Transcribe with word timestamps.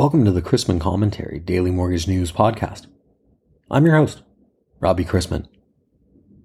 Welcome 0.00 0.24
to 0.24 0.32
the 0.32 0.40
Chrisman 0.40 0.80
Commentary 0.80 1.38
Daily 1.40 1.70
Mortgage 1.70 2.08
News 2.08 2.32
Podcast. 2.32 2.86
I'm 3.70 3.84
your 3.84 3.96
host, 3.96 4.22
Robbie 4.80 5.04
Chrisman. 5.04 5.46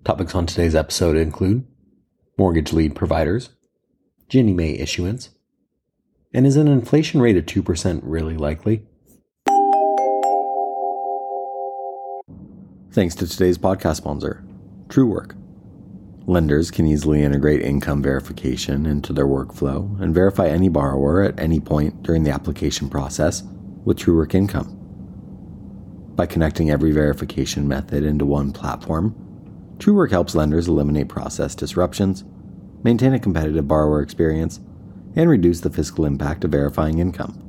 Topics 0.04 0.36
on 0.36 0.46
today's 0.46 0.76
episode 0.76 1.16
include 1.16 1.66
mortgage 2.38 2.74
lead 2.74 2.98
providers, 2.98 3.52
Ginnie 4.28 4.52
Mae 4.52 4.78
issuance, 4.78 5.30
and 6.34 6.46
is 6.46 6.58
an 6.58 6.68
inflation 6.68 7.22
rate 7.22 7.38
of 7.38 7.46
2% 7.46 8.02
really 8.04 8.36
likely? 8.36 8.86
Thanks 12.92 13.16
to 13.16 13.26
today's 13.26 13.58
podcast 13.58 13.96
sponsor, 13.96 14.44
Truework. 14.90 15.34
Lenders 16.28 16.72
can 16.72 16.88
easily 16.88 17.22
integrate 17.22 17.62
income 17.62 18.02
verification 18.02 18.88
into 18.88 19.14
their 19.14 19.28
workflow 19.28 20.02
and 20.02 20.14
verify 20.14 20.48
any 20.48 20.70
borrower 20.70 21.22
at 21.22 21.40
any 21.40 21.60
point 21.60 22.02
during 22.02 22.24
the 22.24 22.32
application 22.32 22.90
process 22.90 23.44
with 23.84 24.00
Truework 24.00 24.34
Income. 24.34 24.72
By 26.16 26.26
connecting 26.26 26.72
every 26.72 26.92
verification 26.92 27.68
method 27.68 28.04
into 28.04 28.26
one 28.26 28.54
platform, 28.54 29.16
Truework 29.78 30.10
helps 30.10 30.34
lenders 30.34 30.68
eliminate 30.68 31.10
process 31.10 31.54
disruptions, 31.54 32.24
maintain 32.82 33.14
a 33.14 33.20
competitive 33.20 33.68
borrower 33.68 34.02
experience, 34.02 34.60
and 35.16 35.30
reduce 35.30 35.60
the 35.60 35.70
fiscal 35.70 36.06
impact 36.06 36.44
of 36.44 36.52
verifying 36.52 36.98
income. 36.98 37.40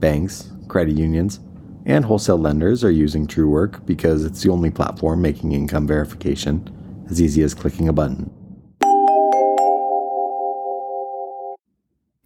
Banks, 0.00 0.52
credit 0.68 0.98
unions, 0.98 1.40
and 1.86 2.04
wholesale 2.04 2.36
lenders 2.36 2.84
are 2.84 2.90
using 2.90 3.26
Truework 3.26 3.86
because 3.86 4.22
it's 4.22 4.42
the 4.42 4.50
only 4.50 4.70
platform 4.70 5.22
making 5.22 5.52
income 5.52 5.86
verification 5.86 6.70
as 7.10 7.20
easy 7.20 7.42
as 7.42 7.54
clicking 7.54 7.88
a 7.88 7.92
button. 7.92 8.30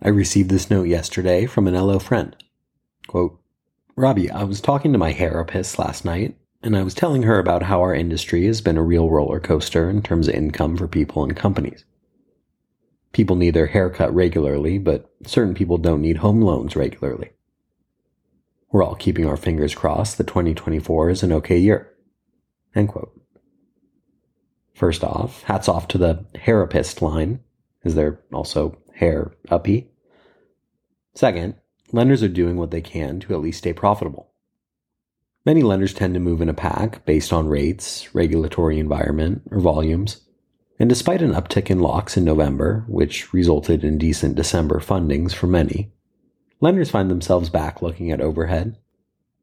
I 0.03 0.09
received 0.09 0.51
this 0.51 0.71
note 0.71 0.89
yesterday 0.89 1.47
from 1.47 1.69
an 1.69 1.75
LO 1.75 1.99
friend. 1.99 2.35
Quote, 3.07 3.39
Robbie, 3.97 4.31
I 4.31 4.45
was 4.45 4.61
talking 4.61 4.93
to 4.93 4.99
my 4.99 5.13
therapist 5.13 5.79
last 5.79 6.07
night, 6.07 6.37
and 6.63 6.75
I 6.77 6.83
was 6.83 6.95
telling 6.95 7.25
her 7.25 7.39
about 7.39 7.65
how 7.65 7.81
our 7.81 7.95
industry 7.95 8.47
has 8.47 8.63
been 8.63 8.79
a 8.79 8.83
real 8.83 9.11
roller 9.11 9.41
coaster 9.41 9.91
in 9.91 10.01
terms 10.01 10.27
of 10.27 10.35
income 10.35 10.77
for 10.77 10.89
people 10.89 11.23
and 11.23 11.37
companies. 11.37 11.85
People 13.13 13.37
need 13.37 13.55
their 13.55 13.67
haircut 13.67 14.15
regularly, 14.15 14.79
but 14.79 15.11
certain 15.27 15.55
people 15.55 15.77
don't 15.77 16.01
need 16.01 16.19
home 16.19 16.41
loans 16.41 16.77
regularly. 16.77 17.31
We're 18.73 18.85
all 18.85 18.95
keeping 18.95 19.27
our 19.27 19.37
fingers 19.37 19.75
crossed 19.75 20.17
that 20.17 20.29
2024 20.29 21.11
is 21.11 21.23
an 21.23 21.33
okay 21.33 21.59
year. 21.59 21.93
End 22.75 22.89
quote. 22.89 23.20
First 24.81 25.05
off, 25.05 25.43
hats 25.43 25.69
off 25.69 25.89
to 25.89 25.99
the 25.99 26.25
therapist 26.35 27.03
line. 27.03 27.41
Is 27.85 27.97
there 27.97 28.19
also 28.33 28.79
hair 28.95 29.35
uppy? 29.51 29.91
Second, 31.15 31.57
lenders 31.93 32.23
are 32.23 32.29
doing 32.29 32.57
what 32.57 32.71
they 32.71 32.81
can 32.81 33.21
to 33.21 33.35
at 33.35 33.43
least 33.43 33.59
stay 33.59 33.75
profitable. 33.75 34.33
Many 35.45 35.63
lenders 35.63 35.93
tend 35.93 36.15
to 36.15 36.21
move 36.21 36.41
in 36.41 36.49
a 36.49 36.55
pack 36.55 37.05
based 37.05 37.31
on 37.31 37.51
rates, 37.51 38.15
regulatory 38.15 38.79
environment, 38.79 39.43
or 39.51 39.61
volumes. 39.61 40.23
And 40.79 40.89
despite 40.89 41.21
an 41.21 41.35
uptick 41.35 41.69
in 41.69 41.81
locks 41.81 42.17
in 42.17 42.25
November, 42.25 42.87
which 42.89 43.35
resulted 43.35 43.85
in 43.85 43.99
decent 43.99 44.35
December 44.35 44.81
fundings 44.81 45.35
for 45.35 45.47
many, 45.47 45.93
lenders 46.59 46.89
find 46.89 47.11
themselves 47.11 47.51
back 47.51 47.83
looking 47.83 48.11
at 48.11 48.23
overhead, 48.23 48.79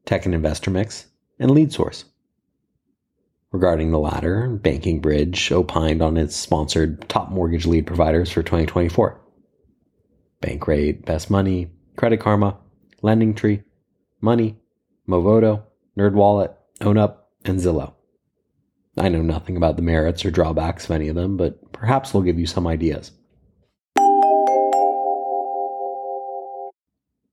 tech 0.04 0.26
and 0.26 0.34
investor 0.34 0.72
mix, 0.72 1.06
and 1.38 1.52
lead 1.52 1.72
source. 1.72 2.06
Regarding 3.50 3.90
the 3.90 3.98
latter, 3.98 4.48
Banking 4.48 5.00
Bridge 5.00 5.50
opined 5.50 6.02
on 6.02 6.18
its 6.18 6.36
sponsored 6.36 7.08
top 7.08 7.30
mortgage 7.30 7.64
lead 7.64 7.86
providers 7.86 8.30
for 8.30 8.42
2024. 8.42 9.18
Bankrate, 10.42 11.04
Best 11.06 11.30
Money, 11.30 11.70
Credit 11.96 12.20
Karma, 12.20 12.58
Lending 13.00 13.34
Tree, 13.34 13.62
Money, 14.20 14.56
Movoto, 15.08 15.62
NerdWallet, 15.96 16.54
OwnUp, 16.80 17.16
and 17.46 17.58
Zillow. 17.58 17.94
I 18.98 19.08
know 19.08 19.22
nothing 19.22 19.56
about 19.56 19.76
the 19.76 19.82
merits 19.82 20.26
or 20.26 20.30
drawbacks 20.30 20.84
of 20.84 20.90
any 20.90 21.08
of 21.08 21.16
them, 21.16 21.38
but 21.38 21.72
perhaps 21.72 22.12
they'll 22.12 22.22
give 22.22 22.38
you 22.38 22.46
some 22.46 22.66
ideas. 22.66 23.12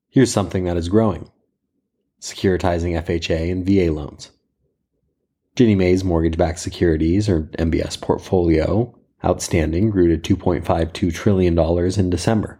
Here's 0.10 0.32
something 0.32 0.64
that 0.64 0.78
is 0.78 0.88
growing 0.88 1.30
securitizing 2.22 3.00
FHA 3.04 3.52
and 3.52 3.66
VA 3.66 3.92
loans. 3.92 4.32
Ginnie 5.56 5.76
Mae's 5.76 6.04
mortgage 6.04 6.38
backed 6.38 6.60
securities, 6.60 7.30
or 7.30 7.44
MBS 7.58 8.00
portfolio, 8.02 8.94
outstanding 9.24 9.90
grew 9.90 10.16
to 10.18 10.36
$2.52 10.36 11.14
trillion 11.14 11.58
in 11.98 12.10
December, 12.10 12.60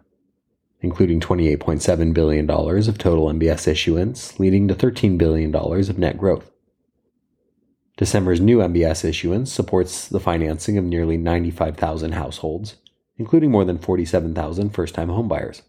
including 0.80 1.20
$28.7 1.20 2.14
billion 2.14 2.50
of 2.50 2.98
total 2.98 3.26
MBS 3.26 3.68
issuance, 3.68 4.40
leading 4.40 4.66
to 4.68 4.74
$13 4.74 5.18
billion 5.18 5.54
of 5.54 5.98
net 5.98 6.16
growth. 6.16 6.50
December's 7.98 8.40
new 8.40 8.58
MBS 8.58 9.04
issuance 9.04 9.52
supports 9.52 10.08
the 10.08 10.20
financing 10.20 10.78
of 10.78 10.84
nearly 10.84 11.18
95,000 11.18 12.12
households, 12.12 12.76
including 13.18 13.50
more 13.50 13.64
than 13.64 13.78
47,000 13.78 14.70
first 14.70 14.94
time 14.94 15.08
homebuyers. 15.08 15.60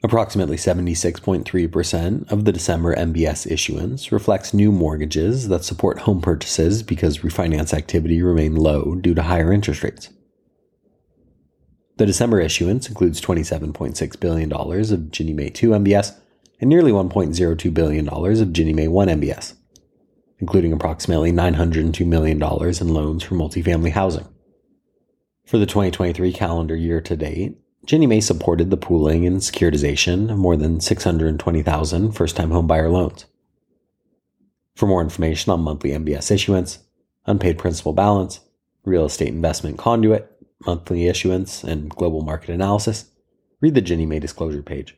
Approximately 0.00 0.56
76.3% 0.56 2.30
of 2.30 2.44
the 2.44 2.52
December 2.52 2.94
MBS 2.94 3.50
issuance 3.50 4.12
reflects 4.12 4.54
new 4.54 4.70
mortgages 4.70 5.48
that 5.48 5.64
support 5.64 6.00
home 6.00 6.20
purchases 6.20 6.84
because 6.84 7.18
refinance 7.18 7.74
activity 7.74 8.22
remained 8.22 8.58
low 8.58 8.94
due 8.94 9.14
to 9.14 9.22
higher 9.24 9.52
interest 9.52 9.82
rates. 9.82 10.10
The 11.96 12.06
December 12.06 12.40
issuance 12.40 12.88
includes 12.88 13.20
$27.6 13.20 14.20
billion 14.20 14.52
of 14.52 15.10
Ginnie 15.10 15.32
Mae 15.32 15.50
2 15.50 15.70
MBS 15.70 16.16
and 16.60 16.70
nearly 16.70 16.92
$1.02 16.92 17.74
billion 17.74 18.08
of 18.08 18.52
Ginnie 18.52 18.74
Mae 18.74 18.86
1 18.86 19.08
MBS, 19.08 19.54
including 20.38 20.72
approximately 20.72 21.32
$902 21.32 22.06
million 22.06 22.40
in 22.40 22.94
loans 22.94 23.24
for 23.24 23.34
multifamily 23.34 23.90
housing. 23.90 24.28
For 25.44 25.58
the 25.58 25.66
2023 25.66 26.32
calendar 26.32 26.76
year 26.76 27.00
to 27.00 27.16
date, 27.16 27.58
Ginnie 27.88 28.06
Mae 28.06 28.20
supported 28.20 28.68
the 28.68 28.76
pooling 28.76 29.26
and 29.26 29.38
securitization 29.38 30.30
of 30.30 30.36
more 30.36 30.58
than 30.58 30.78
620,000 30.78 32.12
first 32.12 32.36
time 32.36 32.50
homebuyer 32.50 32.92
loans. 32.92 33.24
For 34.76 34.86
more 34.86 35.00
information 35.00 35.52
on 35.52 35.62
monthly 35.62 35.92
MBS 35.92 36.30
issuance, 36.30 36.80
unpaid 37.24 37.56
principal 37.56 37.94
balance, 37.94 38.40
real 38.84 39.06
estate 39.06 39.28
investment 39.28 39.78
conduit, 39.78 40.30
monthly 40.66 41.06
issuance, 41.06 41.64
and 41.64 41.88
global 41.88 42.20
market 42.20 42.50
analysis, 42.50 43.06
read 43.62 43.74
the 43.74 43.80
Ginnie 43.80 44.04
Mae 44.04 44.18
disclosure 44.18 44.62
page. 44.62 44.94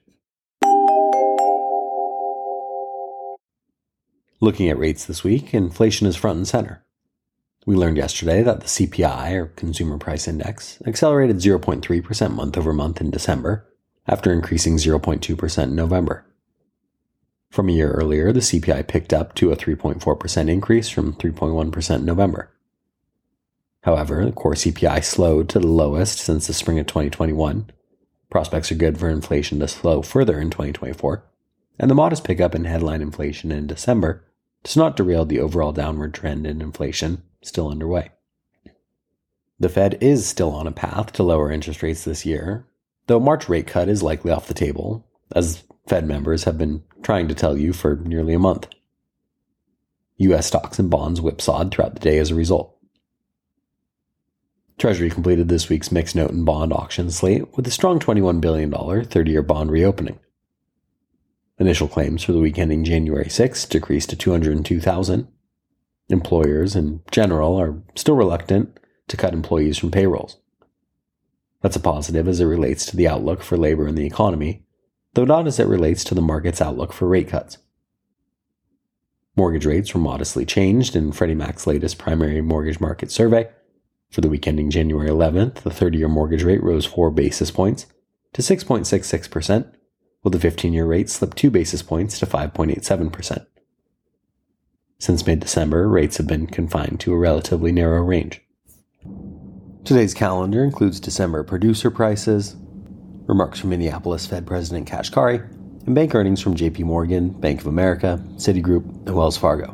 Looking 4.41 4.69
at 4.69 4.79
rates 4.79 5.05
this 5.05 5.23
week, 5.23 5.55
inflation 5.55 6.09
is 6.09 6.17
front 6.17 6.39
and 6.39 6.49
center. 6.49 6.85
We 7.67 7.77
learned 7.77 7.99
yesterday 7.99 8.43
that 8.43 8.61
the 8.61 8.67
CPI, 8.67 9.35
or 9.35 9.47
Consumer 9.49 9.99
Price 9.99 10.27
Index, 10.27 10.81
accelerated 10.87 11.37
0.3% 11.37 12.35
month 12.35 12.57
over 12.57 12.73
month 12.73 13.01
in 13.03 13.11
December, 13.11 13.67
after 14.07 14.33
increasing 14.33 14.77
0.2% 14.77 15.63
in 15.63 15.75
November. 15.75 16.25
From 17.51 17.69
a 17.69 17.73
year 17.73 17.91
earlier, 17.91 18.33
the 18.33 18.41
CPI 18.41 18.89
picked 18.89 19.13
up 19.13 19.35
to 19.35 19.53
a 19.53 19.57
3.4% 19.57 20.49
increase 20.49 20.89
from 20.89 21.13
3.1% 21.15 21.97
in 21.97 22.05
November. 22.07 22.51
However, 23.83 24.25
the 24.25 24.33
core 24.33 24.55
CPI 24.55 25.05
slowed 25.05 25.49
to 25.51 25.59
the 25.59 25.67
lowest 25.67 26.19
since 26.19 26.47
the 26.47 26.55
spring 26.55 26.79
of 26.79 26.87
2021. 26.87 27.71
Prospects 28.31 28.73
are 28.73 28.77
good 28.77 28.99
for 28.99 29.11
inflation 29.11 29.59
to 29.61 29.69
slow 29.69 30.01
further 30.01 30.41
in 30.41 30.49
2024, 30.49 31.25
and 31.79 31.91
the 31.91 31.95
modest 31.95 32.25
pickup 32.25 32.55
in 32.55 32.65
headline 32.65 33.03
inflation 33.03 33.53
in 33.53 33.67
December 33.67 34.25
does 34.63 34.77
not 34.77 34.97
derail 34.97 35.25
the 35.25 35.41
overall 35.41 35.73
downward 35.73 36.15
trend 36.15 36.47
in 36.47 36.63
inflation 36.63 37.23
still 37.43 37.69
underway. 37.69 38.11
The 39.59 39.69
Fed 39.69 39.99
is 40.01 40.27
still 40.27 40.53
on 40.53 40.67
a 40.67 40.73
path 40.73 41.13
to 41.13 41.23
lower 41.23 41.51
interest 41.51 41.83
rates 41.83 42.05
this 42.05 42.25
year, 42.25 42.67
though 43.07 43.21
March 43.21 43.49
rate 43.49 43.67
cut 43.67 43.89
is 43.89 44.03
likely 44.03 44.31
off 44.31 44.49
the 44.49 44.55
table, 44.55 45.07
as 45.35 45.65
Fed 45.87 46.07
members 46.07 46.45
have 46.45 46.57
been 46.57 46.83
trying 47.03 47.29
to 47.29 47.35
tell 47.35 47.57
you 47.57 47.73
for 47.73 47.97
nearly 47.97 48.35
a 48.35 48.39
month. 48.39 48.69
U.S. 50.19 50.47
stocks 50.47 50.79
and 50.79 50.91
bonds 50.91 51.21
whipsawed 51.21 51.73
throughout 51.73 51.95
the 51.95 52.01
day 52.01 52.19
as 52.19 52.31
a 52.31 52.35
result. 52.35 52.77
Treasury 54.79 55.11
completed 55.11 55.49
this 55.49 55.69
week's 55.69 55.93
mixed 55.93 56.17
note 56.17 56.31
and 56.31 56.47
bond 56.47 56.73
auction 56.73 57.11
slate 57.11 57.55
with 57.55 57.67
a 57.67 57.71
strong 57.71 57.99
$21 57.99 58.41
billion 58.41 58.73
30 59.05 59.31
year 59.31 59.43
bond 59.43 59.71
reopening. 59.71 60.19
Initial 61.59 61.87
claims 61.89 62.23
for 62.23 62.33
the 62.33 62.39
week 62.39 62.59
ending 62.59 62.85
January 62.85 63.29
6 63.29 63.67
decreased 63.67 64.09
to 64.09 64.17
202,000, 64.17 65.29
employers 66.11 66.77
in 66.77 67.01
general 67.11 67.57
are 67.57 67.81
still 67.95 68.17
reluctant 68.17 68.79
to 69.09 69.17
cut 69.17 69.33
employees 69.33 69.79
from 69.79 69.91
payrolls. 69.91 70.39
That's 71.63 71.77
a 71.77 71.81
positive 71.81 72.27
as 72.27 72.41
it 72.41 72.47
relates 72.47 72.87
to 72.87 72.97
the 72.97 73.09
outlook 73.09 73.43
for 73.43 73.57
labor 73.57 73.87
in 73.87 73.95
the 73.95 74.07
economy, 74.07 74.65
though 75.15 75.25
not 75.25 75.47
as 75.47 75.59
it 75.59 75.67
relates 75.67 76.05
to 76.05 76.15
the 76.15 76.23
market's 76.23 76.61
outlook 76.61 76.93
for 76.93 77.07
rate 77.07 77.29
cuts. 77.29 77.59
Mortgage 79.37 79.67
rates 79.67 79.95
were 79.95 80.01
modestly 80.01 80.45
changed 80.45 80.97
in 80.97 81.13
Freddie 81.13 81.35
Mac's 81.35 81.67
latest 81.67 81.99
primary 81.99 82.41
mortgage 82.41 82.81
market 82.81 83.11
survey. 83.11 83.49
For 84.11 84.21
the 84.21 84.29
week 84.29 84.49
ending 84.49 84.71
January 84.71 85.09
11th, 85.09 85.63
the 85.63 85.71
30 85.71 85.99
year 85.99 86.09
mortgage 86.09 86.43
rate 86.43 86.63
rose 86.63 86.85
4 86.85 87.11
basis 87.11 87.51
points 87.51 87.87
to 88.33 88.43
6.66%, 88.43 89.73
while 90.23 90.31
the 90.31 90.41
15 90.41 90.73
year 90.73 90.87
rate 90.87 91.09
slipped 91.09 91.37
2 91.37 91.51
basis 91.51 91.83
points 91.83 92.19
to 92.19 92.27
5.87%. 92.27 93.47
Since 95.01 95.27
mid 95.27 95.41
December, 95.41 95.89
rates 95.89 96.19
have 96.19 96.27
been 96.27 96.47
confined 96.47 97.01
to 97.01 97.15
a 97.15 97.19
relatively 97.19 97.73
narrow 97.73 98.03
range. 98.03 98.43
Today's 99.83 100.13
calendar 100.13 100.63
includes 100.63 101.01
December 101.01 101.43
producer 101.43 101.91
prices, 101.91 102.55
remarks 103.27 103.59
from 103.59 103.71
Minneapolis 103.71 104.27
Fed 104.27 104.47
President 104.47 104.87
Kashkari, 104.87 105.41
and 105.87 105.95
bank 105.95 106.15
earnings 106.15 106.43
from 106.43 106.55
JP 106.55 106.81
Morgan, 106.81 107.31
Bank 107.31 107.63
of 107.63 107.67
America, 107.67 108.23
Citigroup, 108.35 108.85
and 109.07 109.17
Wells 109.17 109.39
Fargo. 109.39 109.73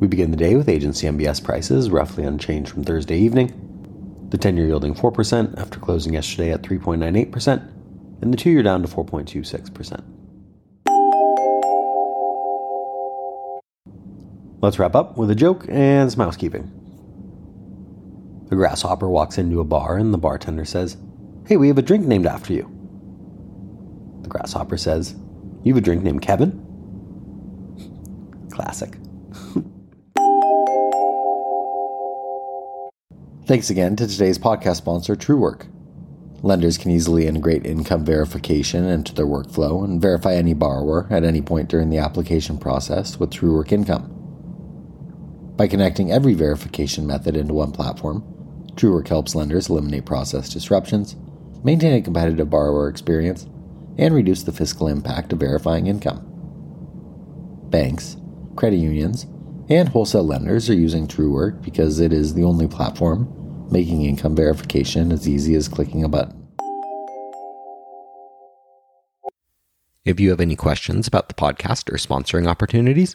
We 0.00 0.08
begin 0.08 0.32
the 0.32 0.36
day 0.36 0.56
with 0.56 0.68
agency 0.68 1.06
MBS 1.06 1.42
prices 1.44 1.88
roughly 1.88 2.24
unchanged 2.24 2.72
from 2.72 2.82
Thursday 2.82 3.18
evening. 3.18 4.26
The 4.30 4.38
10 4.38 4.56
year 4.56 4.66
yielding 4.66 4.96
4% 4.96 5.56
after 5.60 5.78
closing 5.78 6.14
yesterday 6.14 6.50
at 6.50 6.62
3.98%, 6.62 7.70
and 8.20 8.32
the 8.32 8.36
2 8.36 8.50
year 8.50 8.64
down 8.64 8.82
to 8.82 8.88
4.26%. 8.88 10.21
Let's 14.62 14.78
wrap 14.78 14.94
up 14.94 15.18
with 15.18 15.28
a 15.28 15.34
joke 15.34 15.66
and 15.68 16.10
some 16.10 16.20
housekeeping. 16.20 16.70
A 18.52 18.54
grasshopper 18.54 19.08
walks 19.08 19.36
into 19.36 19.58
a 19.58 19.64
bar 19.64 19.98
and 19.98 20.14
the 20.14 20.18
bartender 20.18 20.64
says, 20.64 20.96
Hey, 21.48 21.56
we 21.56 21.66
have 21.66 21.78
a 21.78 21.82
drink 21.82 22.06
named 22.06 22.26
after 22.26 22.52
you. 22.52 22.70
The 24.22 24.28
grasshopper 24.28 24.78
says, 24.78 25.16
You 25.64 25.74
have 25.74 25.82
a 25.82 25.84
drink 25.84 26.04
named 26.04 26.22
Kevin? 26.22 26.52
Classic. 28.52 28.96
Thanks 33.46 33.68
again 33.68 33.96
to 33.96 34.06
today's 34.06 34.38
podcast 34.38 34.76
sponsor, 34.76 35.16
Truework. 35.16 35.66
Lenders 36.44 36.78
can 36.78 36.92
easily 36.92 37.26
integrate 37.26 37.66
income 37.66 38.04
verification 38.04 38.84
into 38.84 39.12
their 39.12 39.26
workflow 39.26 39.82
and 39.82 40.00
verify 40.00 40.34
any 40.34 40.54
borrower 40.54 41.08
at 41.10 41.24
any 41.24 41.42
point 41.42 41.68
during 41.68 41.90
the 41.90 41.98
application 41.98 42.58
process 42.58 43.18
with 43.18 43.30
Truework 43.30 43.72
Income. 43.72 44.11
By 45.62 45.68
connecting 45.68 46.10
every 46.10 46.34
verification 46.34 47.06
method 47.06 47.36
into 47.36 47.54
one 47.54 47.70
platform, 47.70 48.24
Truework 48.74 49.06
helps 49.06 49.36
lenders 49.36 49.68
eliminate 49.68 50.04
process 50.04 50.48
disruptions, 50.48 51.14
maintain 51.62 51.94
a 51.94 52.02
competitive 52.02 52.50
borrower 52.50 52.88
experience, 52.88 53.46
and 53.96 54.12
reduce 54.12 54.42
the 54.42 54.50
fiscal 54.50 54.88
impact 54.88 55.32
of 55.32 55.38
verifying 55.38 55.86
income. 55.86 56.26
Banks, 57.70 58.16
credit 58.56 58.78
unions, 58.78 59.26
and 59.68 59.88
wholesale 59.88 60.26
lenders 60.26 60.68
are 60.68 60.74
using 60.74 61.06
Truework 61.06 61.62
because 61.62 62.00
it 62.00 62.12
is 62.12 62.34
the 62.34 62.42
only 62.42 62.66
platform 62.66 63.32
making 63.70 64.02
income 64.02 64.34
verification 64.34 65.12
as 65.12 65.28
easy 65.28 65.54
as 65.54 65.68
clicking 65.68 66.02
a 66.02 66.08
button. 66.08 66.42
If 70.04 70.18
you 70.18 70.30
have 70.30 70.40
any 70.40 70.56
questions 70.56 71.06
about 71.06 71.28
the 71.28 71.34
podcast 71.34 71.88
or 71.88 71.98
sponsoring 71.98 72.48
opportunities, 72.48 73.14